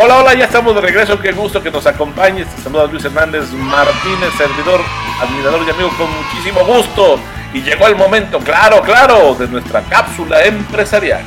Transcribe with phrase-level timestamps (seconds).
[0.00, 1.18] Hola, hola, ya estamos de regreso.
[1.18, 2.46] Qué gusto que nos acompañes.
[2.54, 4.80] Te saluda Luis Hernández Martínez, servidor,
[5.20, 7.18] admirador y amigo con muchísimo gusto.
[7.52, 11.24] Y llegó el momento, claro, claro, de nuestra cápsula empresarial.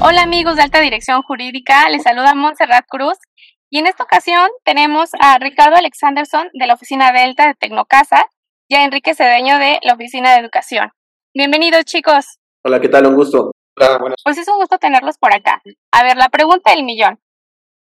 [0.00, 3.18] Hola amigos de Alta Dirección Jurídica, les saluda Montserrat Cruz
[3.70, 8.26] y en esta ocasión tenemos a Ricardo Alexanderson de la Oficina Delta de Tecnocasa
[8.66, 10.90] y a Enrique Cedeño de la Oficina de Educación.
[11.32, 12.40] Bienvenidos chicos.
[12.66, 13.06] Hola, ¿qué tal?
[13.06, 13.52] Un gusto.
[14.24, 15.62] Pues es un gusto tenerlos por acá.
[15.92, 17.20] A ver, la pregunta del millón.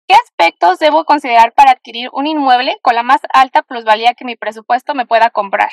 [0.08, 4.36] ¿Qué aspectos debo considerar para adquirir un inmueble con la más alta plusvalía que mi
[4.36, 5.70] presupuesto me pueda comprar?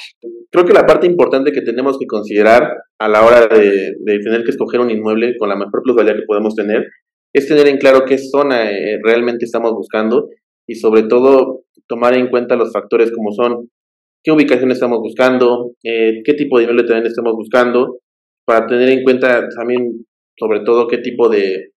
[0.50, 4.50] Creo que la parte importante que tenemos que considerar a la hora de, tener que
[4.50, 6.86] escoger un inmueble con la mejor plusvalía que podemos tener
[7.32, 10.28] es tener en claro qué zona eh, realmente estamos buscando
[10.66, 13.70] y sobre todo tomar en cuenta los factores como son
[14.22, 18.00] qué ubicación estamos buscando, eh, qué tipo de inmueble también estamos buscando,
[18.48, 20.06] para tener en cuenta también
[20.38, 21.72] sobre todo qué tipo de,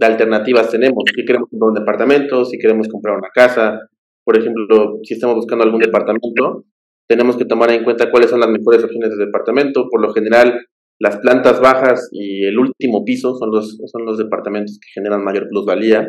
[0.00, 1.04] alternativas tenemos.
[1.14, 3.78] Si queremos comprar un departamento, si queremos comprar una casa,
[4.24, 6.64] por ejemplo, si estamos buscando algún departamento,
[7.08, 9.88] tenemos que tomar en cuenta cuáles son las mejores opciones de departamento.
[9.88, 10.66] Por lo general,
[10.98, 15.46] las plantas bajas y el último piso son los, son los departamentos que generan mayor
[15.48, 16.08] plusvalía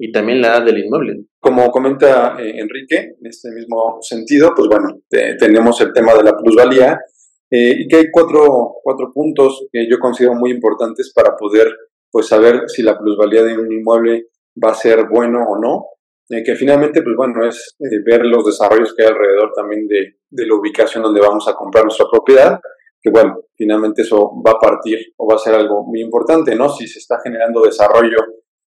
[0.00, 1.26] y también la edad del inmueble.
[1.38, 5.00] Como comenta eh, Enrique, en este mismo sentido, pues bueno,
[5.38, 6.98] tenemos el tema de la plusvalía
[7.50, 11.68] eh, y que hay cuatro, cuatro puntos que yo considero muy importantes para poder
[12.10, 14.28] pues, saber si la plusvalía de un inmueble
[14.62, 15.86] va a ser bueno o no.
[16.30, 20.16] Eh, que finalmente, pues bueno, es eh, ver los desarrollos que hay alrededor también de,
[20.30, 22.58] de, la ubicación donde vamos a comprar nuestra propiedad,
[23.02, 26.70] que bueno, finalmente eso va a partir o va a ser algo muy importante, ¿no?
[26.70, 28.16] Si se está generando desarrollo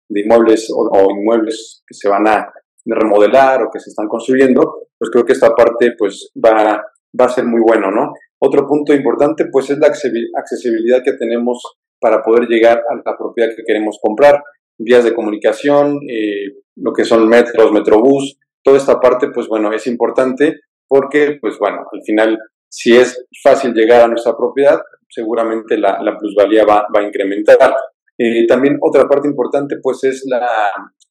[0.10, 2.52] de inmuebles o, o inmuebles que se van a
[2.86, 6.84] remodelar o que se están construyendo, pues creo que esta parte pues va,
[7.20, 8.14] va a ser muy bueno, ¿no?
[8.46, 11.64] Otro punto importante, pues, es la accesibilidad que tenemos
[12.02, 14.44] para poder llegar a la propiedad que queremos comprar.
[14.78, 19.88] Vías de comunicación, eh, lo que son metros, metrobús, toda esta parte, pues bueno, es
[19.88, 20.60] importante
[20.90, 22.38] porque, pues bueno, al final,
[22.68, 27.74] si es fácil llegar a nuestra propiedad, seguramente la, plusvalía va, a incrementar.
[28.18, 30.46] Eh, también otra parte importante, pues, es la,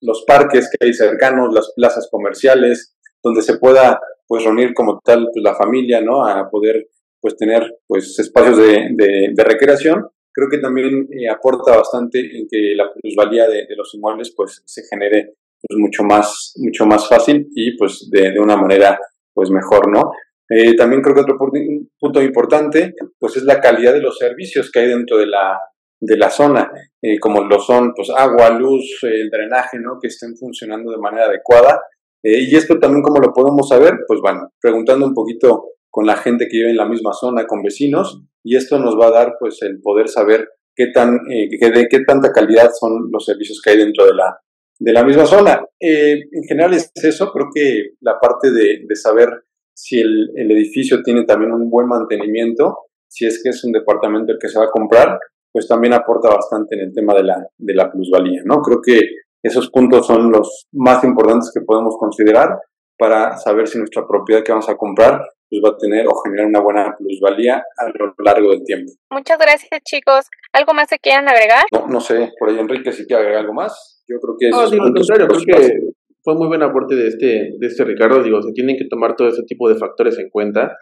[0.03, 3.99] los parques que hay cercanos, las plazas comerciales, donde se pueda,
[4.29, 6.27] pues, reunir como tal pues, la familia, ¿no?
[6.27, 6.89] A poder
[7.23, 8.89] pues tener pues espacios de,
[9.33, 13.95] de, recreación, creo que también eh, aporta bastante en que la plusvalía de, de, los
[13.95, 18.57] inmuebles pues se genere pues mucho más, mucho más fácil y pues de, de una
[18.57, 18.99] manera
[19.33, 20.11] pues mejor, ¿no?
[20.51, 24.81] Eh, también creo que otro punto importante pues es la calidad de los servicios que
[24.81, 25.59] hay dentro de la,
[26.01, 29.99] de la zona, eh, como lo son pues agua, luz, el drenaje, ¿no?
[30.01, 31.81] Que estén funcionando de manera adecuada.
[32.25, 36.49] y esto también como lo podemos saber, pues bueno, preguntando un poquito con la gente
[36.49, 39.61] que vive en la misma zona, con vecinos, y esto nos va a dar pues
[39.61, 43.77] el poder saber qué tan, eh, de qué tanta calidad son los servicios que hay
[43.77, 44.39] dentro de la,
[44.79, 45.63] de la misma zona.
[45.79, 49.29] Eh, en general es eso, creo que la parte de, de saber
[49.77, 54.33] si el, el, edificio tiene también un buen mantenimiento, si es que es un departamento
[54.33, 55.19] el que se va a comprar,
[55.53, 58.63] pues también aporta bastante en el tema de la, de la plusvalía, ¿no?
[58.63, 58.99] Creo que
[59.43, 62.59] esos puntos son los más importantes que podemos considerar
[62.97, 65.21] para saber si nuestra propiedad que vamos a comprar
[65.53, 68.91] pues va a tener o generar una buena plusvalía a lo largo del tiempo.
[69.11, 70.25] Muchas gracias chicos.
[70.55, 71.65] ¿Algo más que quieran agregar?
[71.73, 74.03] No, no sé, por ahí Enrique si quiere agregar algo más.
[74.09, 75.79] Yo creo que no, digo, contrario, creo que
[76.25, 78.23] fue muy buen aporte de este, de este Ricardo.
[78.23, 80.75] Digo, se tienen que tomar todo ese tipo de factores en cuenta.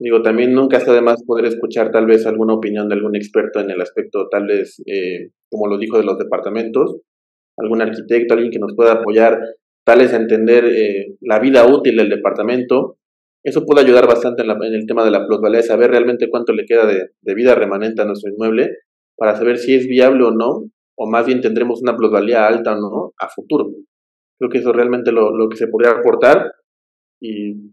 [0.00, 3.60] Digo, también nunca está de más poder escuchar tal vez alguna opinión de algún experto
[3.60, 7.00] en el aspecto, tal vez, eh, como lo dijo, de los departamentos,
[7.56, 9.38] algún arquitecto, alguien que nos pueda apoyar
[9.86, 12.98] tal es entender eh, la vida útil del departamento.
[13.44, 16.86] Eso puede ayudar bastante en, el tema de la plusvalía, saber realmente cuánto le queda
[16.86, 18.70] de, vida remanente a nuestro inmueble
[19.16, 20.64] para saber si es viable o no,
[20.98, 23.66] o más bien tendremos una plusvalía alta o no a futuro.
[24.38, 26.52] Creo que eso es realmente lo, lo que se podría aportar
[27.20, 27.72] y,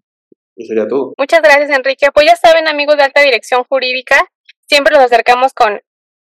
[0.56, 1.14] y sería todo.
[1.18, 2.08] Muchas gracias, Enrique.
[2.14, 4.30] Pues ya saben, amigos de alta dirección jurídica,
[4.68, 5.80] siempre los acercamos con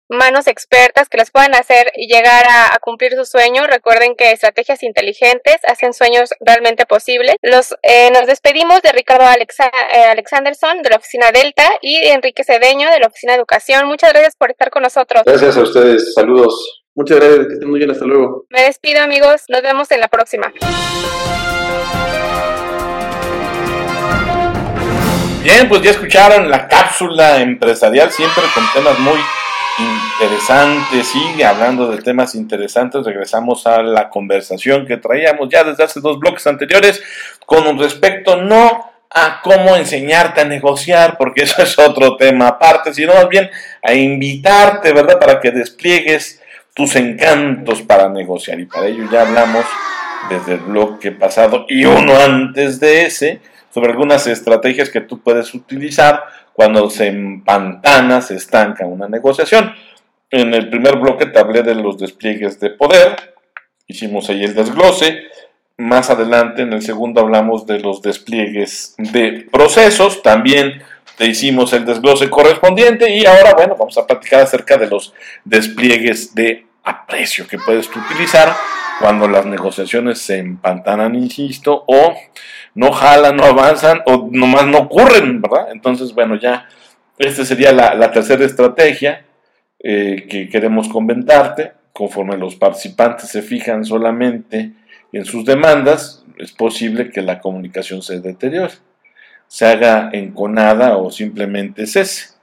[0.08, 3.66] manos expertas que les puedan hacer llegar a, cumplir su sueño.
[3.66, 7.36] Recuerden que estrategias inteligentes hacen sueños realmente posibles.
[7.42, 12.12] Los, eh, nos despedimos de Ricardo Alexa, eh, Alexanderson de la Oficina Delta y de
[12.12, 13.86] Enrique Cedeño de la Oficina de Educación.
[13.86, 15.22] Muchas gracias por estar con nosotros.
[15.26, 16.14] Gracias a ustedes.
[16.14, 16.82] Saludos.
[16.94, 17.46] Muchas gracias.
[17.46, 17.90] Que estén muy bien.
[17.90, 18.46] Hasta luego.
[18.48, 19.42] Me despido amigos.
[19.48, 20.52] Nos vemos en la próxima.
[25.42, 29.18] Bien, pues ya escucharon la cápsula empresarial, siempre con temas muy
[29.78, 33.04] interesante, sigue hablando de temas interesantes.
[33.04, 37.02] Regresamos a la conversación que traíamos ya desde hace dos bloques anteriores
[37.46, 43.14] con respecto no a cómo enseñarte a negociar, porque eso es otro tema aparte, sino
[43.14, 43.50] más bien
[43.82, 46.40] a invitarte, ¿verdad?, para que despliegues
[46.74, 48.60] tus encantos para negociar.
[48.60, 49.64] Y para ello ya hablamos
[50.28, 53.40] desde el bloque pasado y uno antes de ese
[53.72, 56.24] sobre algunas estrategias que tú puedes utilizar
[56.58, 59.72] cuando se empantana, se estanca una negociación.
[60.28, 63.14] En el primer bloque te hablé de los despliegues de poder,
[63.86, 65.22] hicimos ahí el desglose.
[65.76, 70.20] Más adelante, en el segundo, hablamos de los despliegues de procesos.
[70.20, 70.82] También
[71.16, 73.08] te hicimos el desglose correspondiente.
[73.08, 75.14] Y ahora, bueno, vamos a platicar acerca de los
[75.44, 78.52] despliegues de aprecio que puedes utilizar
[79.00, 82.14] cuando las negociaciones se empantanan, insisto, o
[82.74, 85.68] no jalan, no avanzan, o nomás no ocurren, ¿verdad?
[85.72, 86.68] Entonces, bueno, ya,
[87.18, 89.24] esta sería la, tercera estrategia
[89.78, 91.72] eh, que queremos comentarte.
[91.92, 94.72] Conforme los participantes se fijan solamente
[95.12, 98.74] en sus demandas, es posible que la comunicación se deteriore,
[99.48, 102.37] se haga enconada o simplemente cese.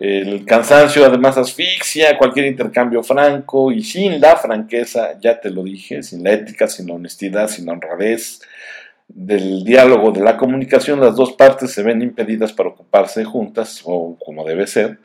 [0.00, 6.02] El cansancio además asfixia cualquier intercambio franco y sin la franqueza, ya te lo dije,
[6.02, 8.40] sin la ética, sin la honestidad, sin la honradez
[9.08, 14.16] del diálogo, de la comunicación, las dos partes se ven impedidas para ocuparse juntas, o
[14.24, 14.98] como debe ser,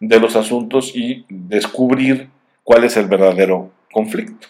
[0.00, 2.30] de los asuntos y descubrir
[2.64, 4.48] cuál es el verdadero conflicto.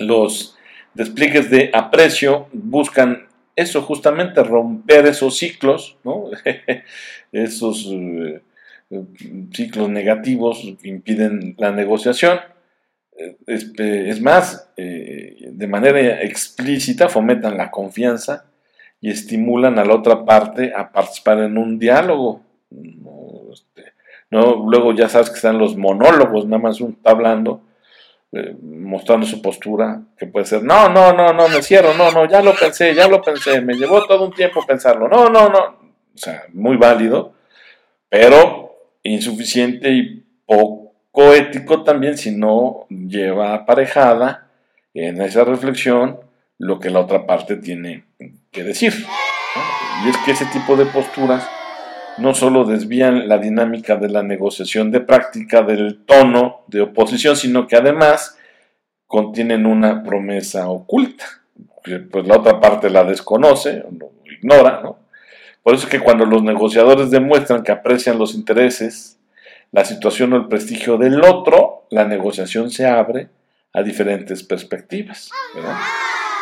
[0.00, 0.56] Los
[0.94, 5.96] despliegues de aprecio buscan eso, justamente romper esos ciclos,
[7.32, 7.86] esos...
[7.88, 8.40] Eh,
[9.52, 12.40] ciclos negativos impiden la negociación.
[13.46, 18.46] Es, más, eh, de manera explícita fomentan la confianza
[19.00, 22.42] y estimulan a la otra parte a participar en un diálogo.
[23.52, 23.92] Este,
[24.30, 27.62] no, luego ya sabes que están los monólogos, nada más uno está hablando,
[28.32, 32.28] eh, mostrando su postura, que puede ser, no, no, no, no, me cierro, no, no,
[32.28, 35.58] ya lo pensé, ya lo pensé, me llevó todo un tiempo pensarlo, no, no, no,
[36.14, 37.34] o sea, muy válido,
[38.08, 38.69] pero
[39.02, 44.48] insuficiente y poco ético también si no lleva aparejada
[44.94, 46.20] en esa reflexión
[46.58, 48.04] lo que la otra parte tiene
[48.50, 48.92] que decir.
[50.04, 51.48] Y es que ese tipo de posturas
[52.18, 57.66] no solo desvían la dinámica de la negociación de práctica del tono de oposición, sino
[57.66, 58.38] que además
[59.06, 61.24] contienen una promesa oculta,
[61.82, 64.99] pues la otra parte la desconoce lo ignora, ¿no?
[65.62, 69.18] Por eso es que cuando los negociadores demuestran que aprecian los intereses,
[69.72, 73.28] la situación o el prestigio del otro, la negociación se abre
[73.72, 75.30] a diferentes perspectivas.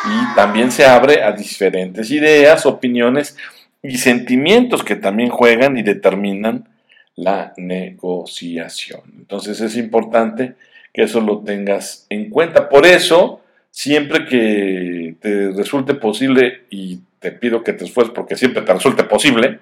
[0.05, 3.35] Y también se abre a diferentes ideas, opiniones
[3.83, 6.67] y sentimientos que también juegan y determinan
[7.15, 9.01] la negociación.
[9.17, 10.55] Entonces es importante
[10.93, 12.69] que eso lo tengas en cuenta.
[12.69, 18.61] Por eso, siempre que te resulte posible y te pido que te esfuerces porque siempre
[18.61, 19.59] te resulte posible,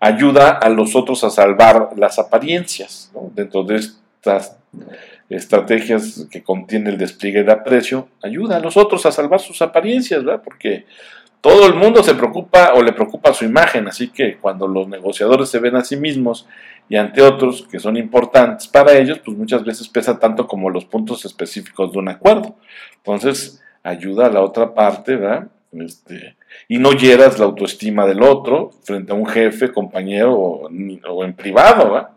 [0.00, 3.12] ayuda a los otros a salvar las apariencias.
[3.34, 4.56] Dentro de estas
[5.28, 10.24] estrategias que contiene el despliegue de aprecio, ayuda a los otros a salvar sus apariencias,
[10.24, 10.42] ¿verdad?
[10.44, 10.86] porque
[11.40, 15.48] todo el mundo se preocupa o le preocupa su imagen, así que cuando los negociadores
[15.48, 16.46] se ven a sí mismos
[16.88, 20.84] y ante otros que son importantes para ellos, pues muchas veces pesa tanto como los
[20.84, 22.56] puntos específicos de un acuerdo.
[22.96, 25.48] Entonces, ayuda a la otra parte, ¿verdad?
[25.72, 26.36] Este,
[26.68, 30.68] y no hieras la autoestima del otro frente a un jefe, compañero o,
[31.24, 32.10] en privado,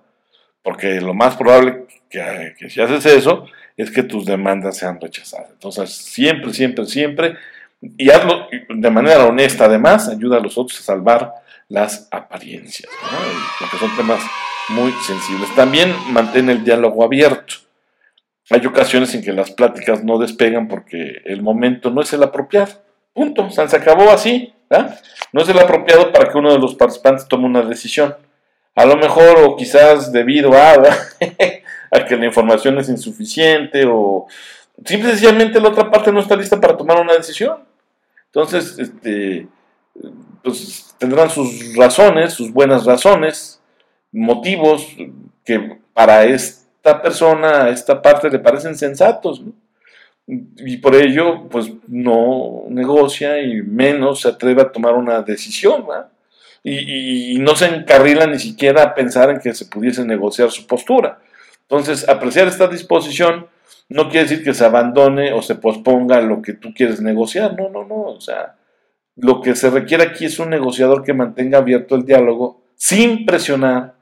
[0.62, 3.46] porque lo más probable que, que, si haces eso
[3.78, 5.52] es que tus demandas sean rechazadas.
[5.52, 7.36] Entonces, siempre, siempre, siempre,
[7.82, 11.34] y hazlo de manera honesta, además, ayuda a los otros a salvar
[11.68, 12.92] las apariencias,
[13.60, 14.22] porque son temas
[14.70, 15.54] muy sensibles.
[15.56, 17.56] También mantén el diálogo abierto.
[18.50, 22.85] Hay ocasiones en que las pláticas no despegan porque el momento no es el apropiado.
[23.16, 23.50] Punto.
[23.50, 24.54] se acabó así.
[25.32, 28.14] No es el apropiado para que uno de los participantes tome una decisión.
[28.76, 30.76] A lo mejor, o quizás debido a,
[32.08, 34.28] que la información es insuficiente, o
[34.84, 37.60] simplemente la otra parte no está lista para tomar una decisión.
[38.26, 39.48] Entonces, este,
[40.44, 43.62] pues tendrán sus razones, sus buenas razones,
[44.12, 44.86] motivos
[45.46, 49.40] que para esta persona, esta parte le parecen sensatos.
[49.40, 49.54] ¿no?
[50.28, 55.86] Y por ello pues no negocia y menos se atreve a tomar una decisión
[56.64, 61.20] y, no se encarrila ni siquiera a pensar en que se pudiese negociar su postura.
[61.62, 63.48] Entonces, apreciar esta disposición
[63.88, 67.70] no quiere decir que se abandone o se posponga lo que tú quieres negociar, no,
[67.70, 68.56] no, no, o sea,
[69.16, 73.94] lo que se requiere aquí es un negociador que mantenga abierto el diálogo sin presionar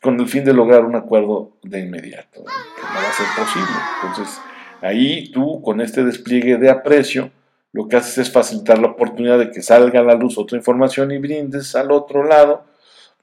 [0.00, 3.76] con el fin de lograr un acuerdo de inmediato, que no va a ser posible.
[4.02, 4.40] Entonces,
[4.80, 7.30] Ahí tú, con este despliegue de aprecio,
[7.72, 11.10] lo que haces es facilitar la oportunidad de que salga a la luz otra información
[11.10, 12.64] y brindes al otro lado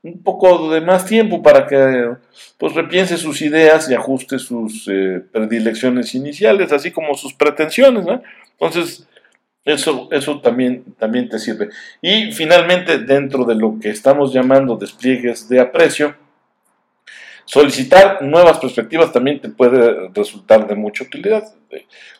[0.03, 2.11] un poco de más tiempo para que
[2.57, 8.05] pues repiense sus ideas y ajuste sus eh, predilecciones iniciales, así como sus pretensiones.
[8.59, 9.07] Entonces,
[9.63, 11.69] eso, eso también, también te sirve.
[12.01, 16.15] Y finalmente, dentro de lo que estamos llamando despliegues de aprecio,
[17.45, 21.43] solicitar nuevas perspectivas también te puede resultar de mucha utilidad.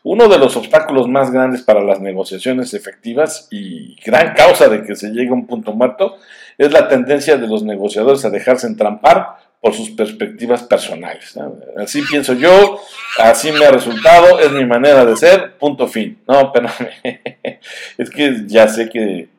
[0.03, 4.95] Uno de los obstáculos más grandes para las negociaciones efectivas y gran causa de que
[4.95, 6.17] se llegue a un punto muerto
[6.57, 11.39] es la tendencia de los negociadores a dejarse entrampar por sus perspectivas personales.
[11.77, 12.81] Así pienso yo,
[13.17, 16.19] así me ha resultado, es mi manera de ser, punto fin.
[16.27, 16.67] No, pero
[17.97, 19.29] es que ya sé que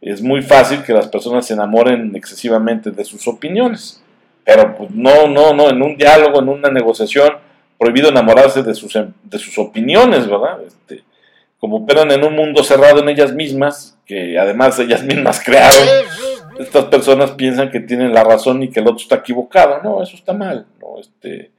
[0.00, 4.02] es muy fácil que las personas se enamoren excesivamente de sus opiniones,
[4.44, 7.34] pero pues no, no, no, en un diálogo, en una negociación,
[7.78, 10.58] prohibido enamorarse de sus, de sus opiniones, ¿verdad?
[10.66, 11.02] Este,
[11.58, 15.88] como operan en un mundo cerrado en ellas mismas, que además ellas mismas crearon,
[16.58, 19.80] estas personas piensan que tienen la razón y que el otro está equivocado.
[19.82, 20.66] No, eso está mal.
[20.80, 21.50] No, este,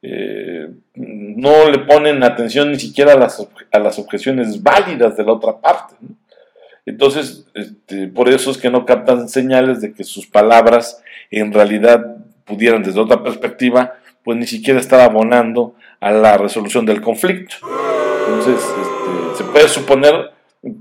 [0.00, 5.32] eh, no le ponen atención ni siquiera a las, a las objeciones válidas de la
[5.32, 5.94] otra parte.
[6.84, 12.16] Entonces, este, por eso es que no captan señales de que sus palabras en realidad
[12.44, 17.56] pudieran desde otra perspectiva, pues ni siquiera estar abonando a la resolución del conflicto.
[18.26, 20.32] Entonces, este, se puede suponer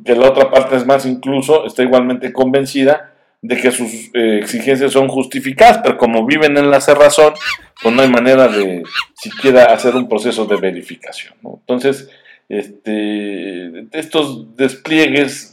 [0.06, 4.92] que la otra parte es más incluso, está igualmente convencida de que sus eh, exigencias
[4.92, 7.34] son justificadas, pero como viven en la cerrazón,
[7.82, 8.84] pues no hay manera de
[9.16, 11.34] siquiera hacer un proceso de verificación.
[11.44, 12.10] Entonces,
[12.50, 15.51] este, estos despliegues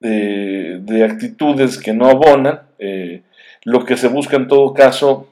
[0.00, 3.22] de, actitudes que no abonan, eh,
[3.64, 5.28] lo que se busca en todo caso,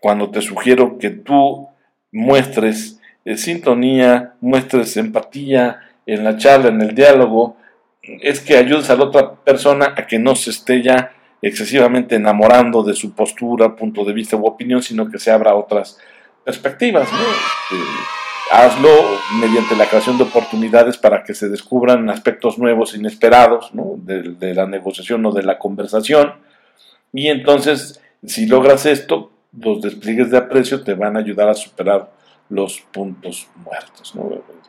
[0.00, 1.68] cuando te sugiero que tú
[2.12, 7.56] muestres eh, sintonía, muestres empatía en la charla, en el diálogo,
[8.02, 12.82] es que ayudes a la otra persona a que no se esté ya excesivamente enamorando
[12.82, 15.98] de su postura, punto de vista u opinión, sino que se abra otras
[16.44, 17.08] perspectivas.
[17.08, 17.82] Este,
[18.54, 18.90] hazlo
[19.40, 25.26] mediante la creación de oportunidades para que se descubran aspectos nuevos, inesperados, de, la negociación
[25.26, 26.34] o de la conversación.
[27.12, 32.10] Y entonces, si logras esto, los despliegues de aprecio te van a ayudar a superar
[32.48, 34.14] los puntos muertos.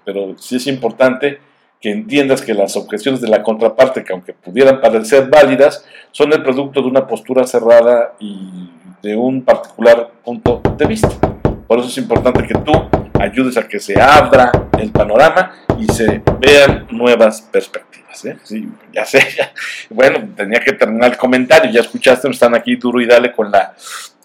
[0.04, 1.40] Pero sí es importante
[1.80, 6.42] que entiendas que las objeciones de la contraparte, que aunque pudieran parecer válidas, son el
[6.42, 8.72] producto de una postura cerrada y
[9.04, 11.35] de un particular punto de vista.
[11.68, 12.74] Por eso es importante que tú
[13.20, 18.26] ayudes a que se abra el panorama y se vean nuevas perspectivas.
[18.26, 18.38] ¿eh?
[18.44, 19.20] Sí, ya sé,
[19.90, 23.74] bueno, tenía que terminar el comentario, ya escuchaste, están aquí duro y dale con la,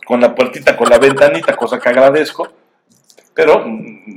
[0.05, 2.61] con la puertita, con la ventanita, cosa que agradezco
[3.41, 3.65] pero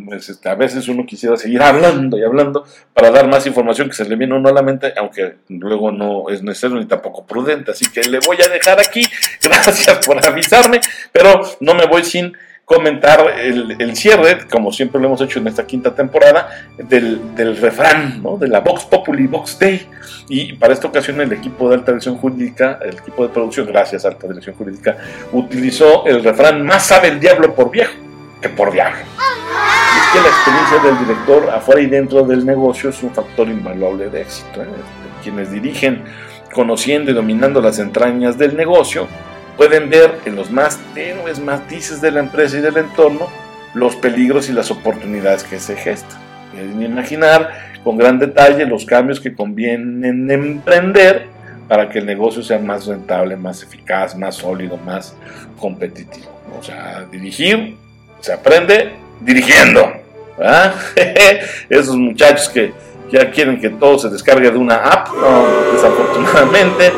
[0.06, 3.96] pues, este, a veces uno quisiera seguir hablando y hablando para dar más información que
[3.96, 7.72] se le viene uno a la mente, aunque luego no es necesario ni tampoco prudente.
[7.72, 9.02] Así que le voy a dejar aquí.
[9.42, 15.22] Gracias por avisarme, pero no me voy sin comentar el, cierre, como siempre lo hemos
[15.22, 18.38] hecho en esta quinta temporada, del, del refrán, ¿no?
[18.38, 19.88] de la Vox Populi Vox Day.
[20.30, 24.06] Y para esta ocasión el equipo de alta dirección jurídica, el equipo de producción, gracias
[24.06, 24.98] a alta dirección jurídica,
[25.34, 27.94] utilizó el refrán más sabe el diablo por viejo
[28.42, 29.04] que por viaje.
[29.04, 34.10] Es que la experiencia del director afuera y dentro del negocio es un factor invaluable
[34.10, 34.62] de éxito.
[34.62, 34.68] ¿eh?
[35.22, 36.04] Quienes dirigen
[36.54, 39.08] conociendo y dominando las entrañas del negocio
[39.58, 43.28] pueden ver en los más tenues matices de la empresa y del entorno
[43.74, 46.20] los peligros y las oportunidades que se gestan.
[46.52, 47.52] Pueden imaginar
[47.84, 51.28] con gran detalle los cambios que convienen emprender
[51.68, 55.16] para que el negocio sea más rentable, más eficaz, más sólido, más
[55.60, 56.30] competitivo.
[56.60, 57.76] O sea, dirigir
[58.20, 58.92] se aprende
[59.22, 59.92] dirigiendo.
[61.70, 62.74] Esos muchachos que
[63.12, 65.08] ya quieren que todo se descargue de una app,
[65.74, 66.92] desafortunadamente.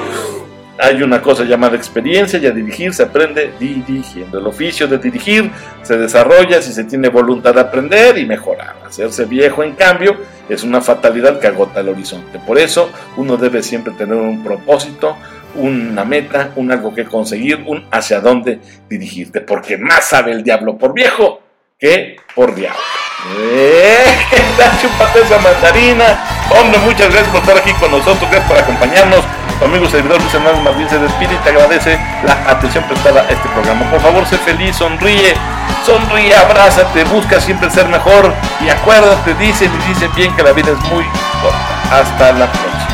[0.77, 4.39] Hay una cosa llamada experiencia y a dirigir se aprende dirigiendo.
[4.39, 5.49] El oficio de dirigir
[5.81, 8.75] se desarrolla si se tiene voluntad de aprender y mejorar.
[8.85, 10.17] Hacerse viejo, en cambio,
[10.49, 12.39] es una fatalidad que agota el horizonte.
[12.39, 15.15] Por eso uno debe siempre tener un propósito,
[15.55, 20.77] una meta, un algo que conseguir, un hacia dónde dirigirte, porque más sabe el diablo
[20.77, 21.41] por viejo
[21.79, 22.79] que por diablo.
[23.39, 24.03] ¡Eh!
[24.81, 26.19] ¡Chúpate esa mandarina!
[26.51, 29.34] Hombre, muchas gracias por estar aquí con nosotros, gracias por acompañarnos.
[29.59, 33.29] Tu amigo servidor Luis Hernández Martín se despide y te agradece la atención prestada a
[33.29, 33.89] este programa.
[33.89, 35.33] Por favor, sé feliz, sonríe,
[35.85, 40.71] sonríe, abrázate, busca siempre ser mejor y acuérdate, dice y dice bien que la vida
[40.71, 41.05] es muy
[41.41, 41.99] corta.
[41.99, 42.84] Hasta la próxima.